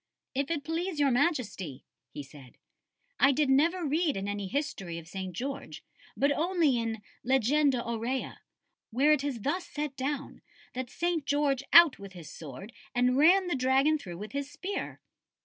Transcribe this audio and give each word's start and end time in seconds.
"If 0.33 0.49
it 0.49 0.63
please 0.63 0.99
Your 0.99 1.11
Majesty," 1.11 1.85
he 2.11 2.23
said, 2.23 2.57
"I 3.19 3.31
did 3.31 3.51
never 3.51 3.85
read 3.85 4.17
in 4.17 4.27
any 4.27 4.47
history 4.47 4.97
of 4.97 5.07
St. 5.07 5.31
George, 5.31 5.83
but 6.17 6.31
only 6.31 6.79
in 6.79 7.03
Legenda 7.23 7.85
Aurea, 7.87 8.41
where 8.89 9.11
it 9.11 9.23
is 9.23 9.41
thus 9.41 9.67
set 9.67 9.95
down, 9.95 10.41
that 10.73 10.89
St. 10.89 11.23
George 11.23 11.61
out 11.71 11.99
with 11.99 12.13
his 12.13 12.31
sword 12.31 12.73
and 12.95 13.15
ran 13.15 13.45
the 13.45 13.53
dragon 13.53 13.99
through 13.99 14.17
with 14.17 14.31
his 14.31 14.49
spear." 14.49 14.99